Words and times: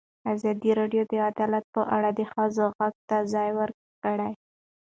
ازادي 0.33 0.71
راډیو 0.79 1.03
د 1.11 1.13
عدالت 1.29 1.65
په 1.75 1.81
اړه 1.95 2.09
د 2.17 2.21
ښځو 2.31 2.65
غږ 2.77 2.95
ته 3.09 3.17
ځای 3.33 3.49
ورکړی. 3.59 4.31